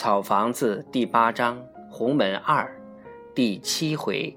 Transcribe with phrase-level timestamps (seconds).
[0.00, 2.74] 草房子第八章红门二
[3.34, 4.34] 第七回。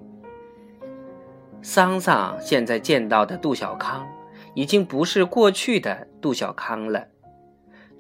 [1.62, 4.06] 桑桑现在见到的杜小康，
[4.56, 7.08] 已经不是过去的杜小康了。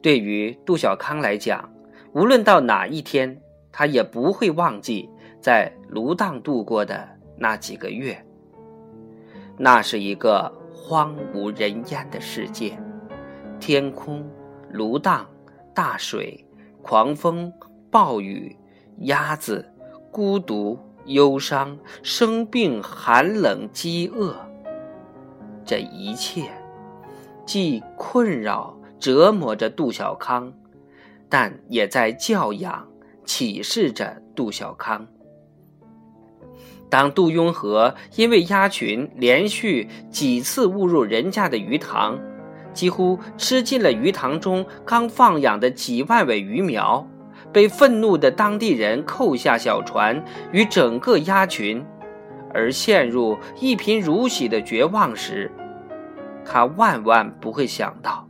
[0.02, 1.74] 对于杜小康来讲，
[2.12, 3.42] 无论到哪一天，
[3.72, 5.10] 他也不会忘记
[5.40, 7.08] 在芦荡度过的
[7.38, 8.26] 那几个月。
[9.58, 12.78] 那是一个荒无人烟的世界，
[13.58, 14.30] 天空、
[14.70, 15.26] 芦荡、
[15.74, 16.46] 大水。
[16.84, 17.52] 狂风、
[17.90, 18.56] 暴雨、
[19.00, 19.74] 鸭子、
[20.12, 24.36] 孤独、忧伤、生病、寒冷、饥饿，
[25.66, 26.52] 这一切
[27.46, 30.54] 既困扰、折磨着杜小康，
[31.30, 32.88] 但也在教养、
[33.26, 35.08] 启示着杜小康。
[36.90, 42.20] 当杜雍和因为鸭群连续几次误入人家的鱼塘，
[42.74, 47.08] 几乎吃尽了鱼塘中刚放养的几万尾鱼苗，
[47.52, 51.86] 被愤怒的当地人扣下小船与整个鸭群，
[52.54, 55.52] 而陷入一贫如洗的绝望时，
[56.44, 58.28] 他万万不会想到，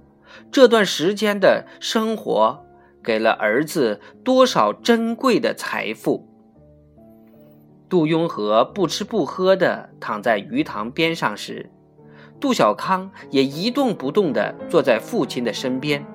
[0.51, 2.65] 这段时间的生活
[3.03, 6.27] 给了儿子多少珍贵的财富。
[7.89, 11.69] 杜雍和不吃不喝地躺在鱼塘边上时。
[12.43, 16.05] 杜小康也一动不动地坐在父亲的身边。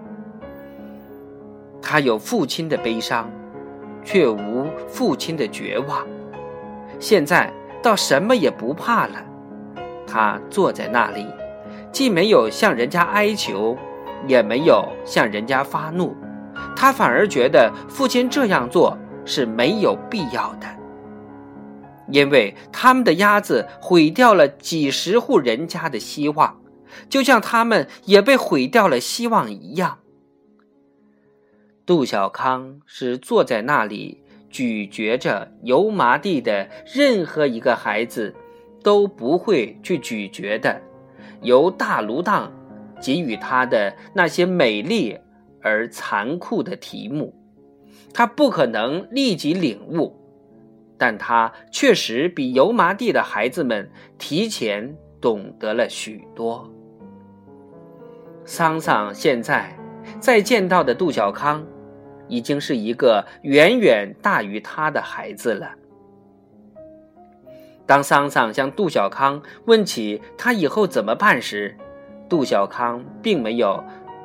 [1.80, 3.30] 他有父亲的悲伤，
[4.04, 6.06] 却无父亲的绝望。
[7.00, 7.50] 现在
[7.82, 9.14] 倒什么也不怕了。
[10.06, 11.24] 他坐在那里，
[11.90, 13.74] 既没有向人家哀求，
[14.26, 16.14] 也没有向人家发怒。
[16.76, 20.66] 他反而觉得父亲这样做是没有必要的。
[22.10, 26.60] 因为他们的鸭子毁掉了几十户人家的希望，
[27.08, 29.98] 就像他们也被毁掉了希望一样。
[31.84, 38.34] 杜小康是坐在那里咀嚼着油麻地的任何一个孩子
[38.82, 40.82] 都不会去咀嚼的，
[41.42, 42.52] 由大芦荡
[43.00, 45.18] 给予他的那些美丽
[45.62, 47.34] 而残酷的题目，
[48.12, 50.17] 他不可能立即领悟。
[50.98, 53.88] 但他确实比油麻地的孩子们
[54.18, 56.68] 提前懂得了许多。
[58.44, 59.78] 桑桑现在
[60.18, 61.64] 再见到的杜小康，
[62.26, 65.70] 已经是一个远远大于他的孩子了。
[67.86, 71.76] 当桑桑向杜小康问起他以后怎么办时，
[72.28, 73.82] 杜小康并没有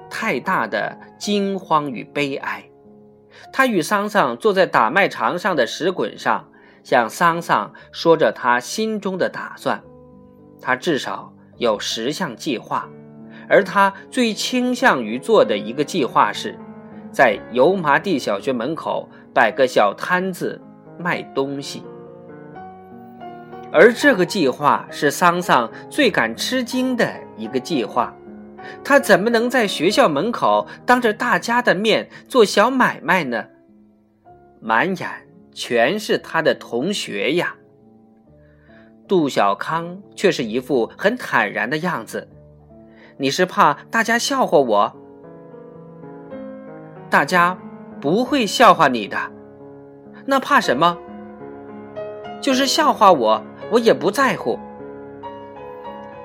[0.09, 2.63] 太大的惊慌与悲哀。
[3.51, 6.50] 他与桑桑坐在打麦场上的石滚上。
[6.83, 9.81] 向桑桑说着他心中的打算，
[10.61, 12.88] 他至少有十项计划，
[13.49, 16.59] 而他最倾向于做的一个计划是，
[17.11, 20.61] 在油麻地小学门口摆个小摊子
[20.99, 21.83] 卖东西。
[23.71, 28.13] 而这个计划是桑桑最感吃惊的一个计划，
[28.83, 33.45] 他怎么能在学校门口当着大家的面做小买卖呢？
[34.61, 35.09] 满眼。
[35.53, 37.56] 全是他的同学呀。
[39.08, 42.30] 杜小康却是一副很坦然的样子。
[43.18, 44.94] 你是怕大家笑话我？
[47.09, 47.58] 大家
[48.02, 49.18] 不会笑话你的。
[50.25, 50.97] 那怕什么？
[52.42, 54.58] 就是笑话我，我也不在乎。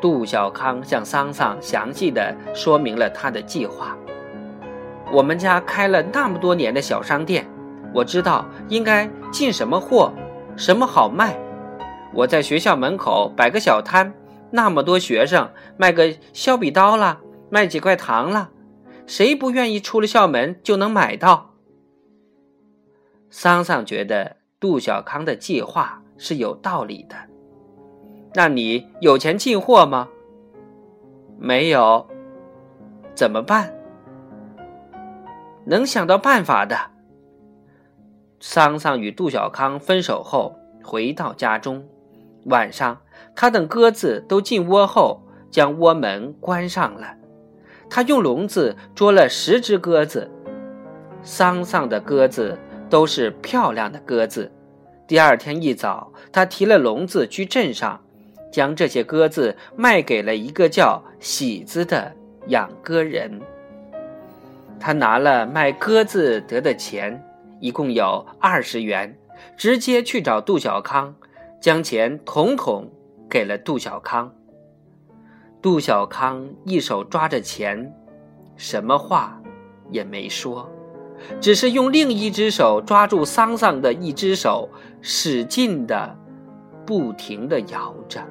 [0.01, 3.99] 杜小康向桑桑详细的说明了他的计划。
[5.13, 7.45] 我们家开了那么多年的小商店。
[7.93, 10.13] 我知道应该进什么货，
[10.57, 11.39] 什么好卖。
[12.15, 14.13] 我在学校门口摆个小摊，
[14.51, 18.51] 那么多学生，卖个削笔刀啦，卖几块糖啦，
[19.07, 21.55] 谁不愿意出了校门就能买到？
[23.31, 27.17] 桑桑觉得杜小康的计划是有道理的。
[28.35, 30.09] 那你有钱进货吗？
[31.39, 32.07] 没有，
[33.15, 33.73] 怎么办？
[35.65, 36.77] 能想到办法的。
[38.41, 41.85] 桑桑与杜小康分手后，回到家中。
[42.45, 43.01] 晚上，
[43.35, 45.21] 他等鸽子都进窝后，
[45.51, 47.15] 将窝门关上了。
[47.91, 50.31] 他用笼子捉了十只鸽子。
[51.23, 52.57] 桑桑的鸽子
[52.89, 54.51] 都是漂亮的鸽子。
[55.07, 58.01] 第二天一早，他提了笼子去镇上，
[58.53, 62.13] 将这些鸽子卖给了一个叫喜子的
[62.47, 63.41] 养鸽人。
[64.79, 67.21] 他拿了卖鸽子得的钱。
[67.61, 69.19] 一共有二十元，
[69.57, 71.15] 直接去找杜小康，
[71.61, 72.91] 将钱统统
[73.29, 74.33] 给了杜小康。
[75.61, 77.93] 杜小康一手抓着钱，
[78.57, 79.41] 什么话
[79.91, 80.71] 也没说，
[81.41, 84.69] 只是用另一只手抓住桑桑的一只手，
[85.01, 86.17] 使劲的、
[86.87, 88.25] 不停的摇着。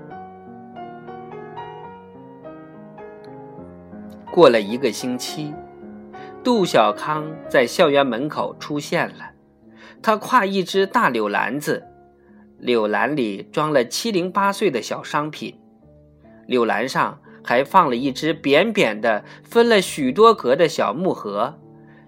[4.31, 5.53] 过了一个星期，
[6.47, 9.31] 杜小康在校园门口出现了。
[10.01, 11.83] 他挎一只大柳篮子，
[12.57, 15.59] 柳篮里装了七零八碎的小商品，
[16.45, 21.59] 柳篮上还放了一只扁扁的、分了许多格的小木盒，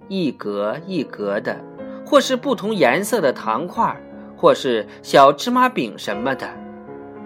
[0.08, 1.60] 一格一格的，
[2.06, 4.02] 或是不同颜色的糖块，
[4.38, 6.50] 或是小芝麻饼什么的。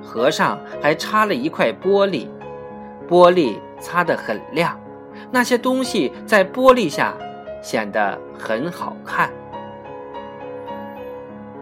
[0.02, 2.28] 盒上还插了一块玻璃，
[3.08, 4.76] 玻璃擦得很亮，
[5.34, 7.18] 那些东西在玻璃下
[7.60, 9.34] 显得很好看。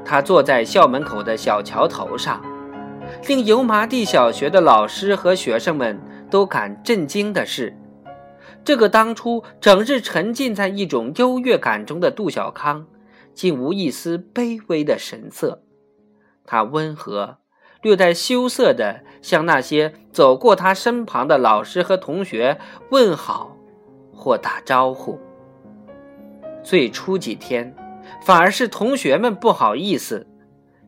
[0.03, 2.43] 他坐在校门口的小桥头上，
[3.29, 5.97] 令油麻地小学的老师和学生们
[6.29, 7.73] 都感震惊的是，
[8.65, 12.85] 这个当初整日沉浸在一种优越感中的杜小康，
[13.33, 15.63] 竟无一丝卑微的神色。
[16.45, 17.37] 他温和、
[17.81, 22.59] 略带羞涩地向那些走过他身旁的老师和同学
[22.89, 23.55] 问好
[24.21, 25.19] 或打招呼。
[26.63, 27.75] 最初几天。
[28.25, 30.27] 反而是同学们不好意思，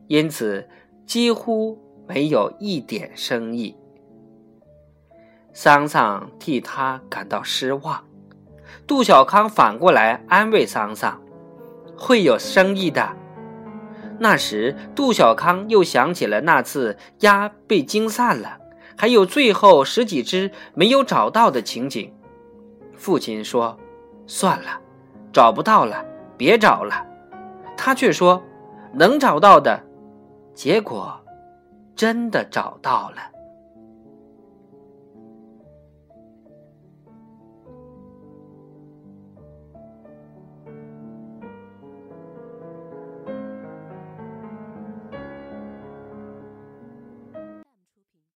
[0.08, 0.68] 因此
[1.06, 3.76] 几乎没有一点生意。
[5.52, 8.04] 桑桑替他感到失望，
[8.86, 11.20] 杜小康反过来安慰桑桑
[11.96, 13.16] ：“会有生意的。”
[14.18, 18.58] 那时，杜小康又想起了那次鸭被惊散了，
[18.96, 22.12] 还有最后十几只没有找到的情景。
[22.96, 23.78] 父亲说
[24.26, 24.80] ：“算了，
[25.32, 26.04] 找不到了，
[26.36, 27.06] 别找了。”
[27.76, 28.42] 他却说
[28.94, 29.82] ：“能找到的。”
[30.54, 31.20] 结果，
[31.96, 33.16] 真的找到了。